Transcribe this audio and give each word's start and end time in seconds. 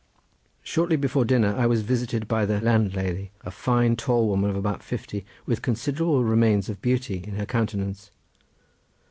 Shortly 0.63 0.95
before 0.95 1.25
dinner 1.25 1.53
I 1.55 1.67
was 1.67 1.83
visited 1.83 2.27
by 2.27 2.47
the 2.47 2.59
landlady, 2.59 3.29
a 3.45 3.51
fine 3.51 3.95
tall 3.95 4.27
woman 4.27 4.49
of 4.49 4.55
about 4.55 4.81
fifty 4.81 5.27
with 5.45 5.61
considerable 5.61 6.23
remains 6.23 6.69
of 6.69 6.81
beauty 6.81 7.23
in 7.23 7.35
her 7.35 7.45
countenance. 7.45 8.09